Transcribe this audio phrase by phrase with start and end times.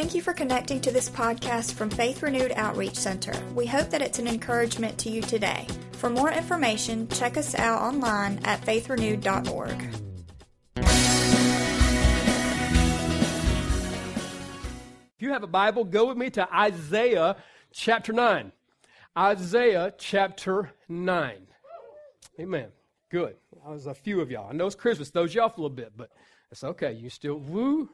[0.00, 3.34] Thank you for connecting to this podcast from Faith Renewed Outreach Center.
[3.54, 5.66] We hope that it's an encouragement to you today.
[5.92, 9.82] For more information, check us out online at faithrenewed.org.
[15.16, 17.36] If you have a Bible, go with me to Isaiah
[17.70, 18.52] chapter 9.
[19.18, 21.46] Isaiah chapter 9.
[22.40, 22.68] Amen.
[23.10, 23.36] Good.
[23.66, 24.48] I was a few of y'all.
[24.48, 26.08] I know it's Christmas, throws you off a little bit, but
[26.50, 26.92] it's okay.
[26.92, 27.90] You still woo.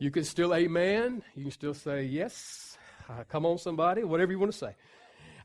[0.00, 1.22] You can still amen.
[1.36, 2.78] You can still say yes.
[3.06, 4.02] Uh, come on, somebody.
[4.02, 4.74] Whatever you want to say.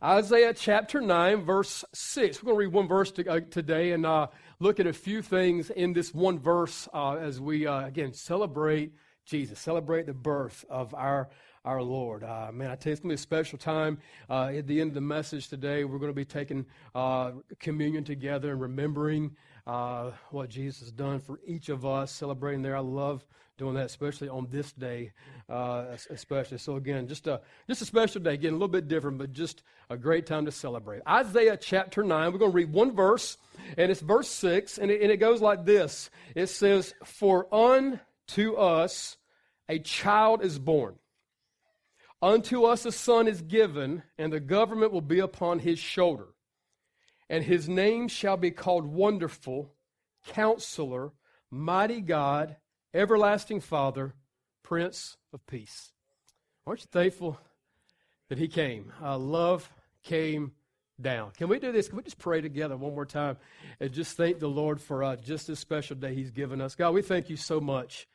[0.02, 2.42] Isaiah chapter 9, verse 6.
[2.42, 4.28] We're going to read one verse to, uh, today and uh,
[4.62, 8.94] look at a few things in this one verse uh, as we, uh, again, celebrate
[9.26, 11.28] Jesus, celebrate the birth of our
[11.66, 12.24] our Lord.
[12.24, 13.98] Uh, man, I tell you, it's going to be a special time.
[14.30, 18.04] Uh, at the end of the message today, we're going to be taking uh, communion
[18.04, 19.36] together and remembering
[19.68, 22.76] uh, what Jesus has done for each of us, celebrating there.
[22.76, 23.26] I love
[23.58, 25.12] doing that, especially on this day,
[25.50, 26.58] uh, especially.
[26.58, 28.38] So again, just a just a special day.
[28.38, 31.02] getting a little bit different, but just a great time to celebrate.
[31.08, 32.32] Isaiah chapter nine.
[32.32, 33.38] We're going to read one verse,
[33.78, 36.10] and it's verse six, and it, and it goes like this.
[36.36, 39.18] It says, "For unto us
[39.68, 40.96] a child is born."
[42.22, 46.28] Unto us a son is given, and the government will be upon his shoulder.
[47.30, 49.74] And his name shall be called Wonderful,
[50.28, 51.12] Counselor,
[51.50, 52.58] Mighty God,
[52.94, 54.14] Everlasting Father,
[54.64, 55.92] Prince of Peace.
[56.68, 57.40] Aren't you thankful
[58.30, 58.92] that he came?
[59.02, 59.72] Uh, love
[60.04, 60.52] came
[61.00, 61.32] down.
[61.32, 61.88] Can we do this?
[61.88, 63.38] Can we just pray together one more time
[63.80, 66.76] and just thank the Lord for uh, just this special day he's given us?
[66.76, 68.08] God, we thank you so much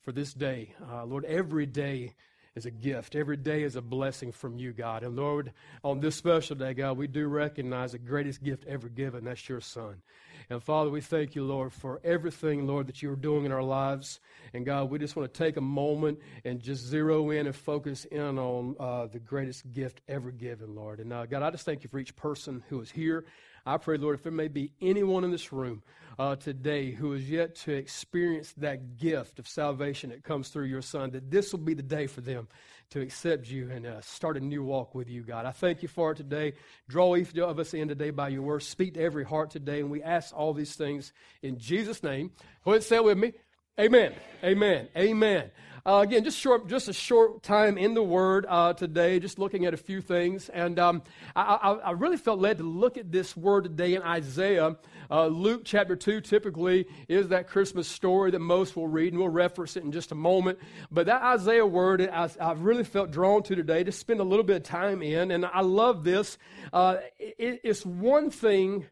[0.00, 0.74] for this day.
[0.90, 2.14] Uh, Lord, every day
[2.58, 3.14] is a gift.
[3.14, 5.02] Every day is a blessing from you, God.
[5.02, 9.24] And Lord, on this special day, God, we do recognize the greatest gift ever given.
[9.24, 10.02] That's your Son.
[10.50, 13.62] And Father, we thank you, Lord, for everything, Lord, that you are doing in our
[13.62, 14.20] lives.
[14.54, 18.04] And God, we just want to take a moment and just zero in and focus
[18.06, 21.00] in on uh, the greatest gift ever given, Lord.
[21.00, 23.24] And uh, God, I just thank you for each person who is here.
[23.66, 25.82] I pray, Lord, if there may be anyone in this room
[26.18, 30.82] uh, today who is yet to experience that gift of salvation that comes through your
[30.82, 32.48] Son, that this will be the day for them
[32.90, 35.44] to accept you and uh, start a new walk with you, God.
[35.44, 36.54] I thank you for it today.
[36.88, 38.62] Draw each of us in today by your word.
[38.62, 41.12] Speak to every heart today, and we ask all these things
[41.42, 42.32] in Jesus' name.
[42.64, 43.32] Go ahead and say it with me.
[43.78, 44.12] Amen.
[44.42, 44.88] Amen.
[44.96, 45.50] Amen.
[45.88, 49.64] Uh, again, just short, just a short time in the Word uh, today, just looking
[49.64, 51.02] at a few things, and um,
[51.34, 54.76] I, I, I, really felt led to look at this word today in Isaiah.
[55.10, 59.30] Uh, Luke chapter two typically is that Christmas story that most will read, and we'll
[59.30, 60.58] reference it in just a moment.
[60.90, 64.44] But that Isaiah word, I, I really felt drawn to today to spend a little
[64.44, 66.36] bit of time in, and I love this.
[66.70, 68.84] Uh, it, it's one thing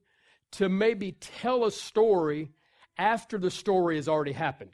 [0.52, 2.50] to maybe tell a story
[2.98, 4.72] after the story has already happened.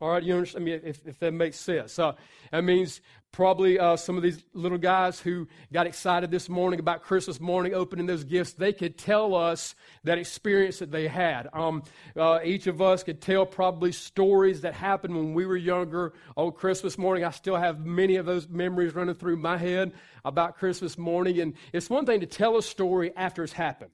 [0.00, 0.62] All right, you understand?
[0.62, 1.98] I mean, if, if that makes sense.
[1.98, 2.12] Uh,
[2.50, 3.00] that means
[3.32, 7.74] probably uh, some of these little guys who got excited this morning about Christmas morning
[7.74, 11.48] opening those gifts, they could tell us that experience that they had.
[11.52, 11.84] Um,
[12.16, 16.52] uh, each of us could tell probably stories that happened when we were younger on
[16.52, 17.24] Christmas morning.
[17.24, 19.92] I still have many of those memories running through my head
[20.24, 21.40] about Christmas morning.
[21.40, 23.90] And it's one thing to tell a story after it's happened.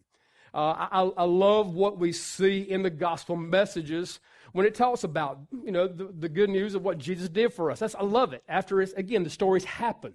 [0.52, 4.18] Uh, I, I, love what we see in the gospel messages
[4.52, 7.70] when it talks about, you know, the, the good news of what Jesus did for
[7.70, 7.78] us.
[7.78, 8.42] That's, I love it.
[8.48, 10.14] After, it's, again, the stories happen.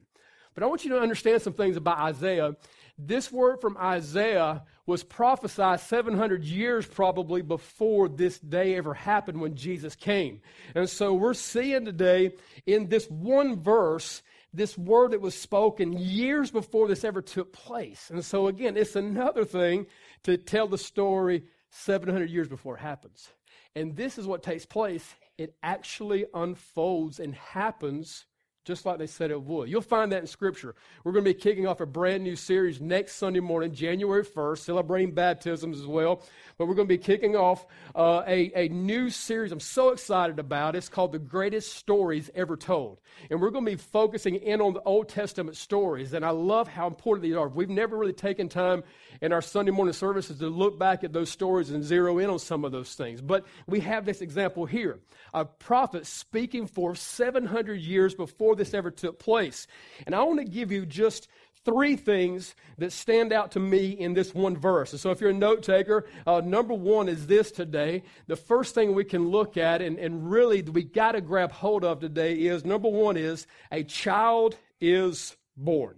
[0.53, 2.55] But I want you to understand some things about Isaiah.
[2.97, 9.55] This word from Isaiah was prophesied 700 years probably before this day ever happened when
[9.55, 10.41] Jesus came.
[10.75, 12.33] And so we're seeing today
[12.65, 14.21] in this one verse
[14.53, 18.09] this word that was spoken years before this ever took place.
[18.09, 19.87] And so again, it's another thing
[20.25, 23.29] to tell the story 700 years before it happens.
[23.75, 25.15] And this is what takes place.
[25.37, 28.25] It actually unfolds and happens
[28.65, 29.69] just like they said it would.
[29.69, 30.73] You'll find that in Scripture.
[31.03, 34.57] We're going to be kicking off a brand new series next Sunday morning, January 1st,
[34.57, 36.23] celebrating baptisms as well.
[36.57, 37.65] But we're going to be kicking off
[37.95, 40.75] uh, a, a new series I'm so excited about.
[40.75, 42.99] It's called The Greatest Stories Ever Told.
[43.29, 46.13] And we're going to be focusing in on the Old Testament stories.
[46.13, 47.47] And I love how important these are.
[47.47, 48.83] We've never really taken time
[49.21, 52.39] in our Sunday morning services to look back at those stories and zero in on
[52.39, 53.21] some of those things.
[53.21, 54.99] But we have this example here
[55.33, 59.67] a prophet speaking for 700 years before this ever took place.
[60.05, 61.27] And I want to give you just
[61.65, 64.91] three things that stand out to me in this one verse.
[64.91, 68.03] And so, if you're a note taker, uh, number one is this today.
[68.27, 71.83] The first thing we can look at and, and really we got to grab hold
[71.83, 75.97] of today is number one is a child is born.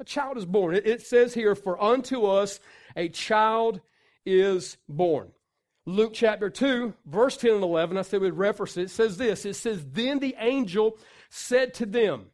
[0.00, 0.76] A child is born.
[0.76, 2.60] It, it says here, For unto us
[2.94, 3.80] a child
[4.24, 5.32] is born.
[5.86, 8.82] Luke chapter 2, verse 10 and 11, I said we'd reference it.
[8.82, 10.98] It says this It says, Then the angel
[11.28, 12.26] said to them,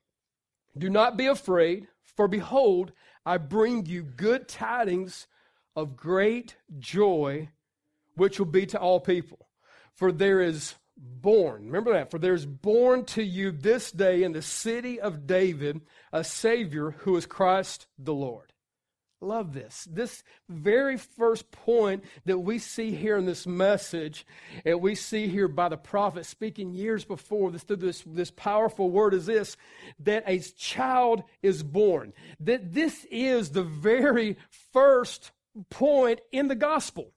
[0.77, 2.93] Do not be afraid, for behold,
[3.27, 5.27] I bring you good tidings
[5.77, 7.51] of great joy,
[8.17, 9.49] which will be to all people.
[9.95, 14.33] For there is born, remember that, for there is born to you this day in
[14.33, 15.81] the city of David
[16.13, 18.54] a Savior who is Christ the Lord.
[19.25, 19.89] Love this.
[19.91, 24.27] This very first point that we see here in this message,
[24.67, 28.91] and we see here by the prophet speaking years before this through this, this powerful
[28.91, 29.57] word is this
[30.01, 32.13] that a child is born.
[32.41, 34.37] That this is the very
[34.73, 35.31] first
[35.71, 37.14] point in the gospel.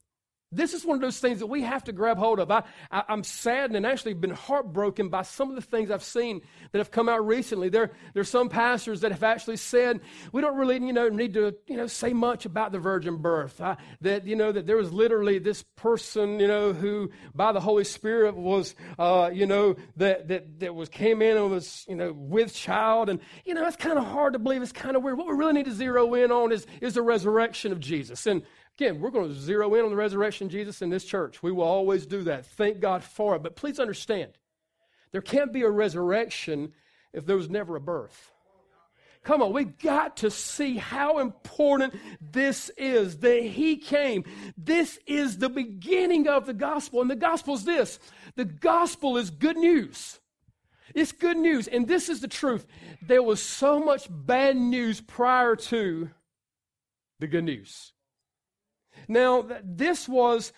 [0.51, 2.49] This is one of those things that we have to grab hold of.
[2.49, 6.39] I, I, am saddened and actually been heartbroken by some of the things I've seen
[6.71, 7.67] that have come out recently.
[7.67, 9.99] There, there's some pastors that have actually said
[10.31, 13.59] we don't really, you know, need to, you know, say much about the virgin birth.
[13.59, 17.59] Uh, that you know that there was literally this person, you know, who by the
[17.59, 21.95] Holy Spirit was, uh, you know, that that that was came in and was, you
[21.95, 24.61] know, with child, and you know, it's kind of hard to believe.
[24.61, 25.17] It's kind of weird.
[25.17, 28.43] What we really need to zero in on is is the resurrection of Jesus and.
[28.77, 31.41] Again, we're going to zero in on the resurrection Jesus in this church.
[31.41, 32.45] We will always do that.
[32.45, 33.41] Thank God for it.
[33.41, 34.33] But please understand,
[35.11, 36.73] there can't be a resurrection
[37.11, 38.31] if there was never a birth.
[39.23, 44.23] Come on, we got to see how important this is that He came.
[44.55, 47.01] This is the beginning of the gospel.
[47.01, 47.99] And the gospel is this
[48.35, 50.19] the gospel is good news.
[50.93, 51.67] It's good news.
[51.67, 52.67] And this is the truth.
[53.01, 56.11] There was so much bad news prior to
[57.19, 57.91] the good news.
[59.07, 60.51] Now, this was,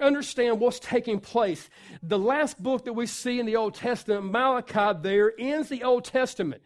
[0.00, 1.70] understand what's taking place.
[2.02, 6.04] The last book that we see in the Old Testament, Malachi, there ends the Old
[6.04, 6.62] Testament.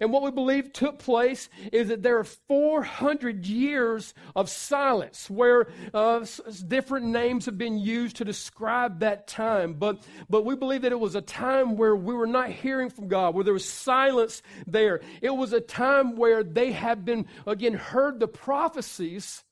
[0.00, 5.68] And what we believe took place is that there are 400 years of silence where
[5.94, 6.24] uh,
[6.66, 9.74] different names have been used to describe that time.
[9.74, 13.08] But, but we believe that it was a time where we were not hearing from
[13.08, 15.00] God, where there was silence there.
[15.22, 19.44] It was a time where they had been, again, heard the prophecies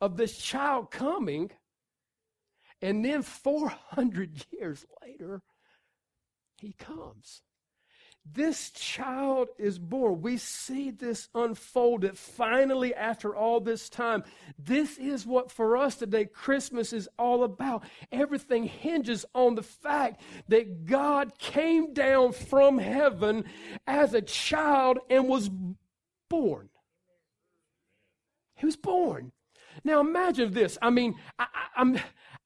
[0.00, 1.50] of this child coming.
[2.82, 5.42] And then 400 years later,
[6.58, 7.42] he comes.
[8.24, 10.20] This child is born.
[10.20, 14.24] We see this unfolded finally after all this time.
[14.58, 17.84] This is what for us today Christmas is all about.
[18.12, 23.44] Everything hinges on the fact that God came down from heaven
[23.86, 25.50] as a child and was
[26.28, 26.68] born.
[28.56, 29.32] He was born.
[29.84, 30.78] Now imagine this.
[30.80, 31.46] I mean, I,
[31.76, 31.98] I'm.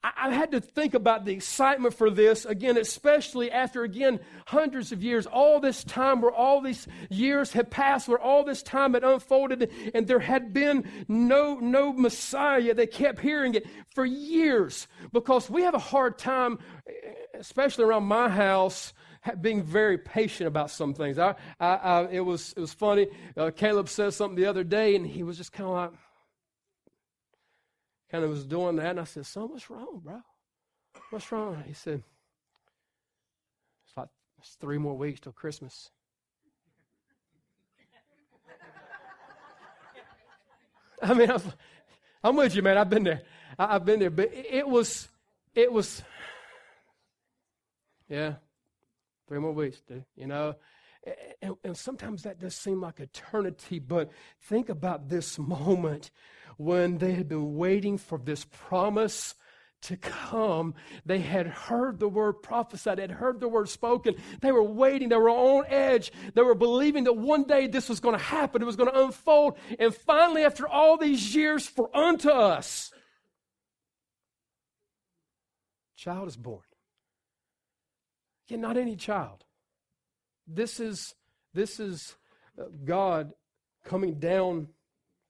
[0.04, 5.02] I had to think about the excitement for this again, especially after again hundreds of
[5.02, 9.02] years, all this time where all these years had passed, where all this time had
[9.02, 12.74] unfolded, and there had been no no Messiah.
[12.74, 16.58] They kept hearing it for years because we have a hard time,
[17.32, 18.92] especially around my house,
[19.40, 21.18] being very patient about some things.
[21.18, 23.08] I, I, I it was it was funny.
[23.36, 25.90] Uh, Caleb said something the other day, and he was just kind of like
[28.10, 30.20] kind of was doing that, and I said, Son, what's wrong, bro?
[31.10, 31.62] What's wrong?
[31.66, 32.02] He said,
[33.86, 34.08] It's like
[34.38, 35.90] it's three more weeks till Christmas.
[41.02, 41.38] I mean, I
[42.24, 42.78] am with you, man.
[42.78, 43.22] I've been there.
[43.58, 44.10] I, have been there.
[44.10, 45.08] But it was,
[45.54, 46.02] it was,
[48.08, 48.34] yeah,
[49.28, 50.04] three more weeks, dude.
[50.16, 50.54] You know,
[51.42, 53.78] and, and sometimes that does seem like eternity.
[53.78, 56.10] But think about this moment
[56.56, 59.34] when they had been waiting for this promise
[59.84, 60.74] to come.
[61.04, 64.16] They had heard the word prophesied, had heard the word spoken.
[64.40, 66.12] They were waiting, they were on edge.
[66.34, 69.04] They were believing that one day this was going to happen, it was going to
[69.04, 69.58] unfold.
[69.78, 72.92] And finally, after all these years, for unto us,
[75.96, 76.62] child is born.
[78.46, 79.44] Yet not any child.
[80.46, 81.14] This is
[81.54, 82.14] this is
[82.60, 83.32] uh, God
[83.84, 84.68] coming down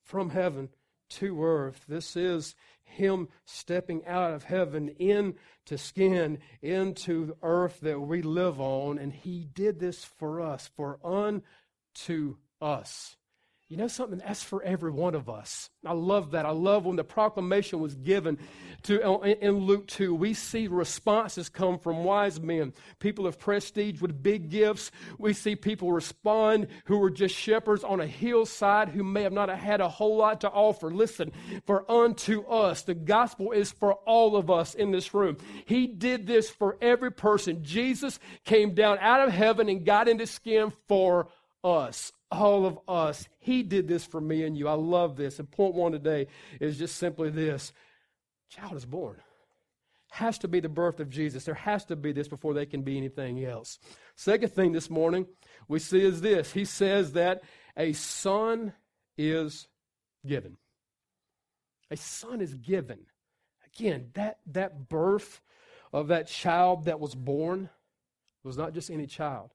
[0.02, 0.68] from heaven
[1.10, 1.84] to earth.
[1.88, 8.98] This is Him stepping out of heaven into skin, into earth that we live on.
[8.98, 13.16] And He did this for us, for unto us.
[13.74, 14.22] You know something?
[14.24, 15.68] That's for every one of us.
[15.84, 16.46] I love that.
[16.46, 18.38] I love when the proclamation was given
[18.84, 20.14] to in Luke 2.
[20.14, 24.92] We see responses come from wise men, people of prestige with big gifts.
[25.18, 29.48] We see people respond who were just shepherds on a hillside who may have not
[29.48, 30.92] had a whole lot to offer.
[30.92, 31.32] Listen,
[31.66, 35.36] for unto us, the gospel is for all of us in this room.
[35.66, 37.64] He did this for every person.
[37.64, 41.26] Jesus came down out of heaven and got into skin for
[41.64, 43.28] us all of us.
[43.38, 44.68] He did this for me and you.
[44.68, 45.38] I love this.
[45.38, 46.26] And point one today
[46.60, 47.72] is just simply this
[48.48, 49.16] child is born.
[50.10, 51.44] Has to be the birth of Jesus.
[51.44, 53.78] There has to be this before they can be anything else.
[54.14, 55.26] Second thing this morning,
[55.66, 57.42] we see is this He says that
[57.76, 58.72] a son
[59.18, 59.66] is
[60.26, 60.56] given.
[61.90, 63.00] A son is given.
[63.66, 65.40] Again, that, that birth
[65.92, 67.70] of that child that was born
[68.44, 69.50] was not just any child.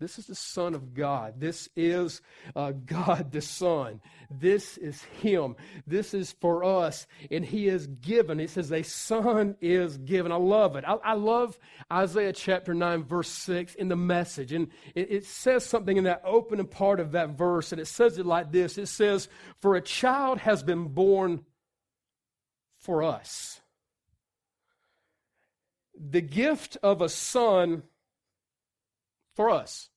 [0.00, 1.40] This is the Son of God.
[1.40, 2.22] This is
[2.54, 4.00] uh, God the Son.
[4.30, 5.56] This is Him.
[5.88, 7.08] This is for us.
[7.32, 8.38] And He is given.
[8.38, 10.30] It says, A Son is given.
[10.30, 10.84] I love it.
[10.86, 11.58] I, I love
[11.92, 14.52] Isaiah chapter 9, verse 6 in the message.
[14.52, 17.72] And it, it says something in that opening part of that verse.
[17.72, 21.44] And it says it like this It says, For a child has been born
[22.78, 23.60] for us.
[26.00, 27.82] The gift of a son
[29.38, 29.88] for us.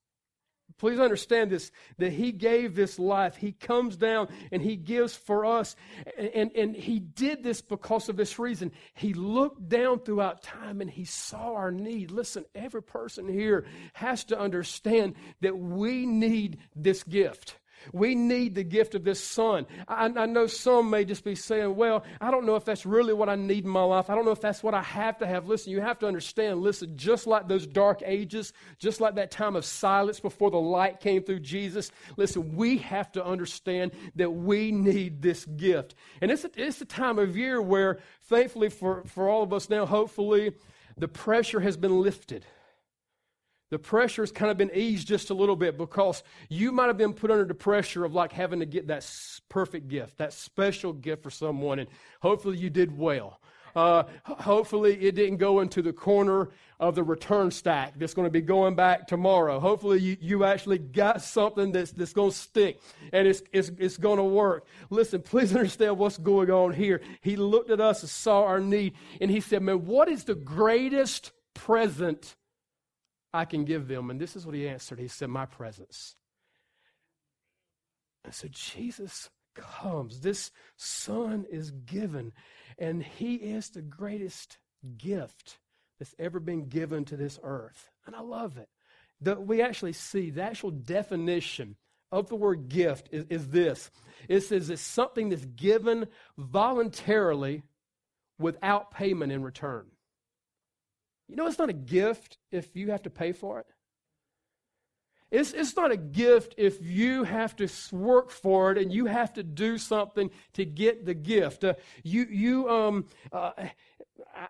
[0.77, 3.35] Please understand this that He gave this life.
[3.35, 5.75] He comes down and He gives for us.
[6.15, 8.71] And, and, and, He did this because of this reason.
[8.93, 12.11] He looked down throughout time and He saw our need.
[12.11, 17.57] Listen, every person here has to understand that we need this gift.
[17.93, 19.65] We need the gift of this son.
[19.87, 23.13] I, I, know some may just be saying, well, I don't know if that's really
[23.13, 24.09] what I need in my life.
[24.09, 25.47] I don't know if that's what I have to have.
[25.47, 29.55] Listen, you have to understand, listen, just like those dark ages, just like that time
[29.55, 34.71] of silence before the light came through Jesus, listen, we have to understand that we
[34.71, 35.95] need this gift.
[36.21, 39.69] And it's a, it's a time of year where, thankfully for, for all of us
[39.69, 40.53] now, hopefully,
[40.97, 42.45] the pressure has been lifted
[43.71, 46.97] the pressure has kind of been eased just a little bit because you might have
[46.97, 49.09] been put under the pressure of like having to get that
[49.49, 51.89] perfect gift, that special gift for someone, and
[52.21, 53.39] hopefully you did well.
[53.73, 56.49] Uh, hopefully it didn't go into the corner
[56.81, 59.61] of the return stack that's going to be going back tomorrow.
[59.61, 62.81] Hopefully you, you actually got something that's, that's going to stick
[63.13, 64.65] and it's, it's, it's going to work.
[64.89, 66.99] Listen, please understand what's going on here.
[67.21, 70.35] He looked at us and saw our need and he said, man, what is the
[70.35, 72.35] greatest present
[73.33, 74.09] I can give them.
[74.09, 74.99] And this is what he answered.
[74.99, 76.15] He said, My presence.
[78.23, 80.21] And so Jesus comes.
[80.21, 82.33] This son is given,
[82.77, 84.59] and he is the greatest
[84.97, 85.57] gift
[85.99, 87.89] that's ever been given to this earth.
[88.05, 88.69] And I love it.
[89.21, 91.75] The, we actually see the actual definition
[92.11, 93.89] of the word gift is, is this
[94.27, 96.07] it says it's something that's given
[96.37, 97.63] voluntarily
[98.39, 99.85] without payment in return.
[101.31, 103.65] You know, it's not a gift if you have to pay for it.
[105.31, 109.31] It's, it's not a gift if you have to work for it and you have
[109.35, 111.63] to do something to get the gift.
[111.63, 113.69] Uh, you, you, um, uh, I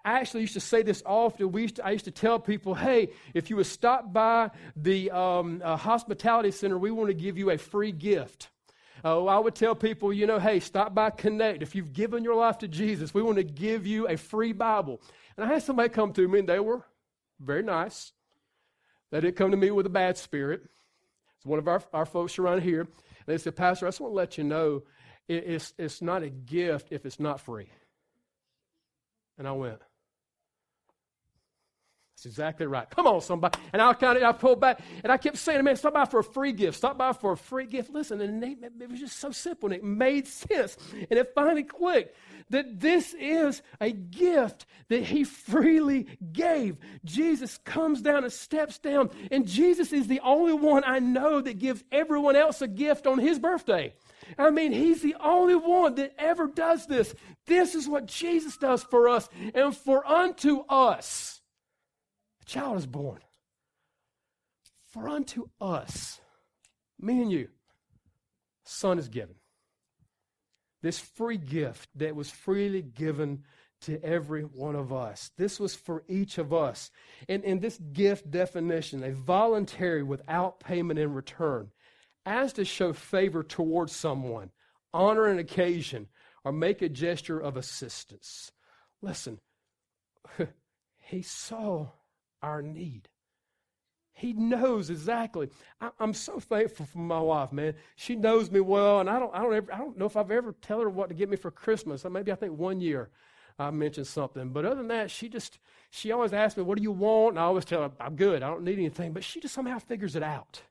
[0.04, 1.52] actually used to say this often.
[1.52, 5.12] We used to, I used to tell people, hey, if you would stop by the
[5.12, 8.50] um, uh, hospitality center, we want to give you a free gift.
[9.04, 11.64] Uh, I would tell people, you know, hey, stop by Connect.
[11.64, 15.02] If you've given your life to Jesus, we want to give you a free Bible.
[15.36, 16.84] And I had somebody come to me, and they were
[17.40, 18.12] very nice.
[19.12, 20.62] They didn't come to me with a bad spirit.
[21.38, 22.82] It's one of our, our folks around here.
[22.82, 22.90] And
[23.26, 24.84] they said, Pastor, I just want to let you know
[25.28, 27.70] it, it's, it's not a gift if it's not free.
[29.38, 29.80] And I went,
[32.22, 32.88] that's exactly right.
[32.88, 33.58] Come on, somebody.
[33.74, 36.20] And I kind of I pulled back and I kept saying, man, stop by for
[36.20, 36.78] a free gift.
[36.78, 37.90] Stop by for a free gift.
[37.90, 40.78] Listen, and it, it was just so simple and it made sense.
[40.94, 42.16] And it finally clicked
[42.52, 46.78] that this is a gift that he freely gave.
[47.04, 51.58] Jesus comes down and steps down, and Jesus is the only one I know that
[51.58, 53.96] gives everyone else a gift on his birthday.
[54.38, 57.16] I mean, he's the only one that ever does this.
[57.48, 59.28] This is what Jesus does for us.
[59.56, 61.41] And for unto us,
[62.52, 63.20] child is born.
[64.92, 66.20] For unto us,
[67.00, 67.48] me and you,
[68.66, 69.36] son is given
[70.82, 73.44] this free gift that was freely given
[73.82, 75.32] to every one of us.
[75.38, 76.92] This was for each of us.
[77.30, 81.72] And in this gift definition, a voluntary without payment in return,
[82.26, 84.52] as to show favor towards someone,
[84.94, 86.08] honor an occasion,
[86.44, 88.52] or make a gesture of assistance.
[89.02, 89.40] Listen,
[91.00, 91.88] he saw
[92.42, 93.10] our need.
[94.14, 95.50] He knows exactly.
[95.80, 97.74] I, am so thankful for my wife, man.
[97.96, 100.32] She knows me well, and I don't, I don't, ever, I don't know if I've
[100.32, 102.06] ever tell her what to get me for Christmas.
[102.06, 103.10] Maybe I think one year
[103.58, 106.84] I mentioned something, but other than that, she just, she always asks me, "What do
[106.84, 108.44] you want?" And I always tell her, "I'm good.
[108.44, 110.62] I don't need anything." But she just somehow figures it out.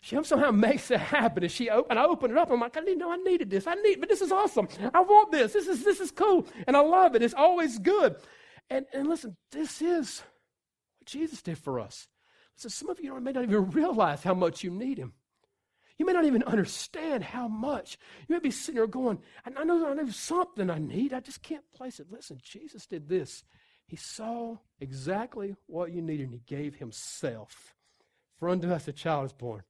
[0.00, 1.42] She somehow makes it happen.
[1.42, 2.50] And she and I open it up.
[2.50, 3.66] I'm like, I didn't know I needed this.
[3.66, 4.68] I need, but this is awesome.
[4.92, 5.52] I want this.
[5.52, 7.22] This is this is cool, and I love it.
[7.22, 8.16] It's always good.
[8.68, 10.22] And and listen, this is
[11.10, 12.08] Jesus did for us.
[12.56, 15.12] So some of you may not even realize how much you need him.
[15.98, 17.98] You may not even understand how much.
[18.26, 21.12] You may be sitting there going, I know, I know something I need.
[21.12, 22.10] I just can't place it.
[22.10, 23.44] Listen, Jesus did this.
[23.86, 27.74] He saw exactly what you needed and he gave himself.
[28.38, 29.62] For unto us a child is born.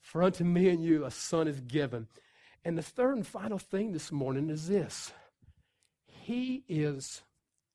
[0.00, 2.08] For unto me and you a son is given.
[2.62, 5.12] And the third and final thing this morning is this
[6.06, 7.22] He is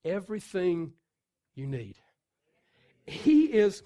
[0.04, 0.92] everything
[1.54, 1.96] you need.
[3.06, 3.82] He is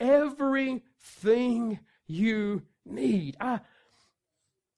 [0.00, 3.36] everything you need.
[3.40, 3.60] I,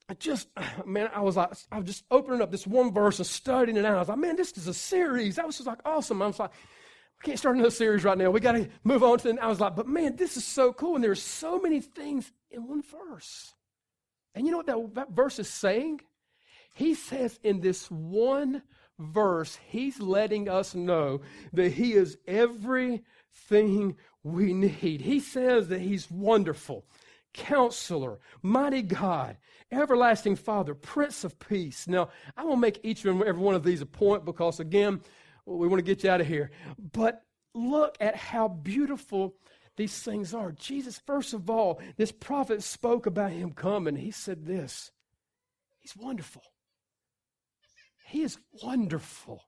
[0.09, 0.49] I just,
[0.87, 3.85] man, I was like, I was just opening up this one verse and studying it
[3.85, 3.97] out.
[3.97, 5.37] I was like, man, this is a series.
[5.37, 6.23] That was just like awesome.
[6.23, 8.30] I was like, we can't start another series right now.
[8.30, 9.42] We got to move on to the.
[9.42, 10.94] I was like, but man, this is so cool.
[10.94, 13.52] And there's so many things in one verse.
[14.35, 16.00] And you know what that, that verse is saying?
[16.74, 18.62] He says in this one
[18.98, 21.20] verse, he's letting us know
[21.52, 25.00] that he is everything we need.
[25.00, 26.84] He says that he's wonderful,
[27.32, 29.36] counselor, mighty God,
[29.72, 31.88] everlasting Father, Prince of Peace.
[31.88, 35.00] Now, I will make each and every one of these a point because, again,
[35.46, 36.50] we want to get you out of here.
[36.92, 37.24] But
[37.54, 39.34] look at how beautiful
[39.76, 40.52] these things are.
[40.52, 43.96] Jesus, first of all, this prophet spoke about him coming.
[43.96, 44.90] He said this
[45.78, 46.42] He's wonderful.
[48.11, 49.43] He is wonderful.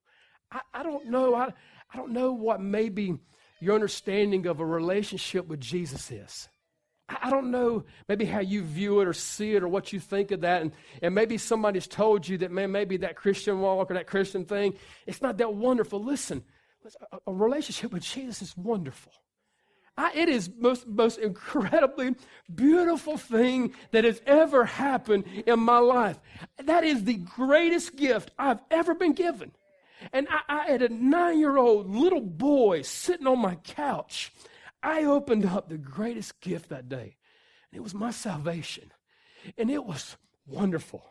[0.50, 1.34] I, I don't know.
[1.34, 1.52] I,
[1.92, 3.18] I don't know what maybe
[3.60, 6.48] your understanding of a relationship with Jesus is.
[7.08, 10.30] I don't know maybe how you view it or see it or what you think
[10.30, 10.62] of that.
[10.62, 14.44] And, and maybe somebody's told you that, man, maybe that Christian walk or that Christian
[14.44, 14.74] thing,
[15.06, 16.02] it's not that wonderful.
[16.02, 16.42] Listen,
[17.12, 19.12] a, a relationship with Jesus is wonderful.
[19.96, 22.14] I, it is most most incredibly
[22.54, 26.18] beautiful thing that has ever happened in my life.
[26.64, 29.52] That is the greatest gift I've ever been given.
[30.12, 34.32] And I, I had a nine year old little boy sitting on my couch
[34.82, 37.16] I opened up the greatest gift that day,
[37.70, 38.90] and it was my salvation.
[39.56, 41.04] And it was wonderful.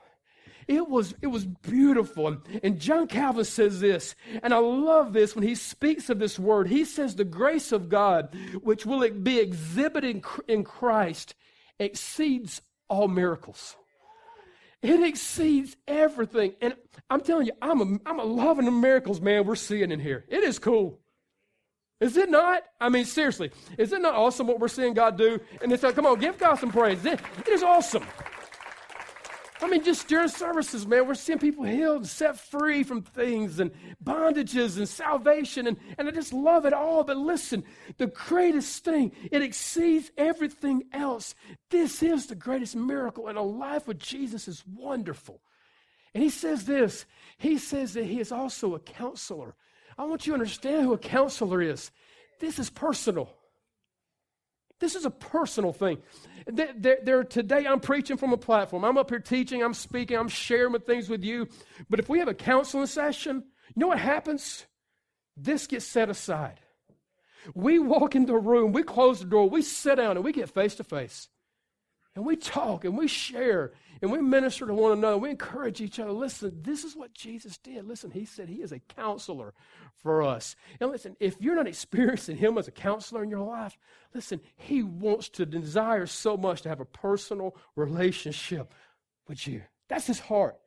[0.72, 2.38] It was, it was beautiful.
[2.64, 6.70] And John Calvin says this, and I love this when he speaks of this word.
[6.70, 11.36] He says, The grace of God, which will be exhibited in Christ,
[11.78, 13.76] exceeds all miracles.
[14.82, 16.54] It exceeds everything.
[16.62, 16.76] And
[17.10, 20.24] I'm telling you, I'm a, I'm a loving the miracles, man, we're seeing in here.
[20.30, 21.00] It is cool.
[22.00, 22.64] Is it not?
[22.80, 25.38] I mean, seriously, is it not awesome what we're seeing God do?
[25.62, 27.04] And it's like, come on, give God some praise.
[27.04, 28.06] it, it is awesome.
[29.64, 33.72] I mean, just during services, man, we're seeing people healed, set free from things and
[34.04, 35.68] bondages and salvation.
[35.68, 37.04] And, and I just love it all.
[37.04, 37.64] But listen,
[37.98, 41.36] the greatest thing, it exceeds everything else.
[41.70, 45.42] This is the greatest miracle, and a life with Jesus is wonderful.
[46.16, 47.06] And he says this
[47.38, 49.56] He says that he is also a counselor.
[49.98, 51.92] I want you to understand who a counselor is.
[52.40, 53.30] This is personal.
[54.82, 56.00] This is a personal thing.
[56.48, 58.84] There, there, today, I'm preaching from a platform.
[58.84, 61.48] I'm up here teaching, I'm speaking, I'm sharing things with you.
[61.88, 63.44] But if we have a counseling session,
[63.76, 64.66] you know what happens?
[65.38, 66.60] This gets set aside.
[67.54, 70.50] We walk into a room, we close the door, we sit down, and we get
[70.50, 71.30] face to face.
[72.16, 73.72] And we talk and we share
[74.02, 75.18] and we minister to one another.
[75.18, 76.12] We encourage each other.
[76.12, 77.88] Listen, this is what Jesus did.
[77.88, 79.54] Listen, he said he is a counselor
[79.96, 80.56] for us.
[80.80, 83.78] And listen, if you're not experiencing him as a counselor in your life,
[84.14, 88.74] listen, he wants to desire so much to have a personal relationship
[89.28, 89.62] with you.
[89.88, 90.58] That's his heart.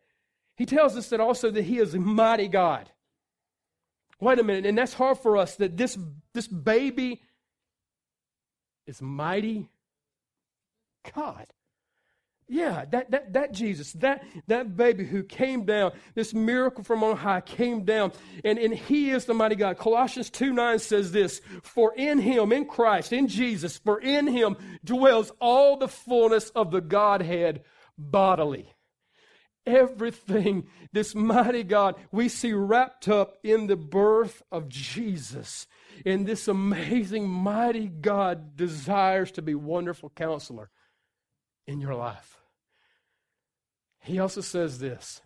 [0.56, 2.88] He tells us that also that he is a mighty God.
[4.20, 5.98] Wait a minute, and that's hard for us that this,
[6.32, 7.20] this baby
[8.86, 9.68] is mighty
[11.14, 11.46] God.
[12.46, 17.16] Yeah, that, that, that Jesus, that, that baby who came down, this miracle from on
[17.16, 18.12] high came down,
[18.44, 19.78] and, and he is the mighty God.
[19.78, 24.56] Colossians 2 9 says this For in him, in Christ, in Jesus, for in him
[24.84, 27.64] dwells all the fullness of the Godhead
[27.96, 28.68] bodily.
[29.64, 35.66] Everything, this mighty God, we see wrapped up in the birth of Jesus.
[36.04, 40.70] And this amazing, mighty God desires to be wonderful counselor
[41.66, 42.38] in your life.
[44.00, 45.20] He also says this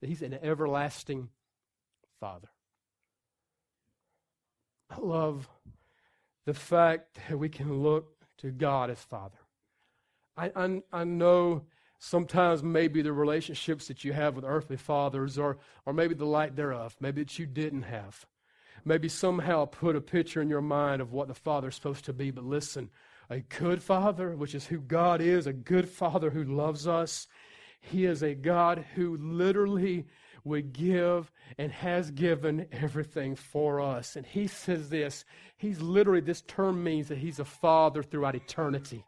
[0.00, 1.28] that He's an everlasting
[2.18, 2.48] Father.
[4.90, 5.48] I love
[6.44, 9.38] the fact that we can look to God as Father.
[10.36, 11.62] I, I, I, know
[11.98, 16.56] sometimes maybe the relationships that you have with earthly fathers, or, or maybe the light
[16.56, 18.26] thereof, maybe that you didn't have,
[18.84, 22.30] maybe somehow put a picture in your mind of what the Father's supposed to be.
[22.30, 22.90] But listen,
[23.32, 27.26] a good father, which is who God is, a good father who loves us.
[27.80, 30.04] He is a God who literally
[30.44, 34.16] would give and has given everything for us.
[34.16, 35.24] And he says this
[35.56, 39.04] He's literally, this term means that He's a father throughout eternity.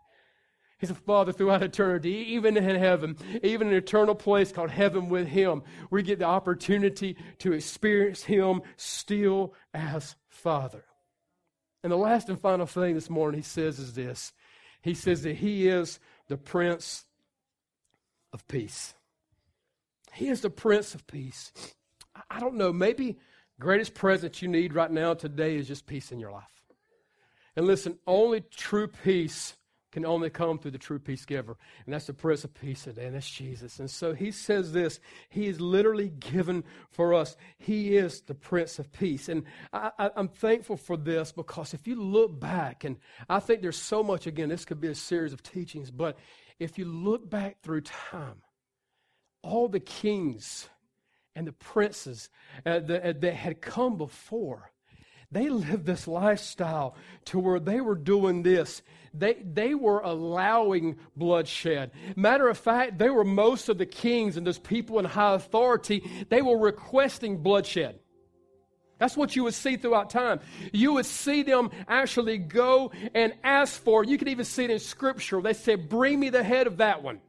[0.78, 5.08] He's a father throughout eternity, even in heaven, even in an eternal place called heaven
[5.08, 5.62] with Him.
[5.90, 10.84] We get the opportunity to experience Him still as Father.
[11.84, 14.32] And the last and final thing this morning he says is this
[14.80, 17.04] He says that He is the Prince
[18.32, 18.94] of Peace.
[20.14, 21.52] He is the Prince of Peace.
[22.30, 23.18] I don't know, maybe
[23.60, 26.44] greatest present you need right now today is just peace in your life.
[27.54, 29.54] And listen, only true peace
[29.94, 31.56] can only come through the true peace giver.
[31.84, 33.78] And that's the Prince of Peace today, and that's Jesus.
[33.78, 34.98] And so he says this
[35.30, 37.36] He is literally given for us.
[37.58, 39.28] He is the Prince of Peace.
[39.28, 42.96] And I, am thankful for this because if you look back, and
[43.28, 46.18] I think there's so much, again, this could be a series of teachings, but
[46.58, 48.42] if you look back through time,
[49.44, 50.68] all the kings
[51.36, 52.30] and the princes
[52.66, 54.72] uh, that, uh, that had come before,
[55.34, 56.94] they lived this lifestyle
[57.26, 58.82] to where they were doing this.
[59.12, 61.90] They, they were allowing bloodshed.
[62.16, 66.08] Matter of fact, they were most of the kings and those people in high authority,
[66.28, 67.98] they were requesting bloodshed.
[68.98, 70.38] That's what you would see throughout time.
[70.72, 74.78] You would see them actually go and ask for, you could even see it in
[74.78, 75.42] scripture.
[75.42, 77.20] They said, Bring me the head of that one.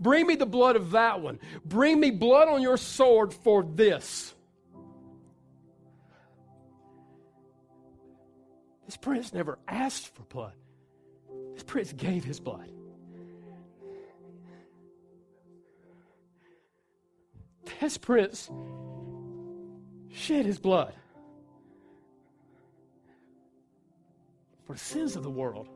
[0.00, 1.38] Bring me the blood of that one.
[1.64, 4.33] Bring me blood on your sword for this.
[8.94, 10.52] This prince never asked for blood.
[11.54, 12.70] This prince gave his blood.
[17.80, 18.48] This prince
[20.12, 20.94] shed his blood
[24.64, 25.68] for the sins of the world.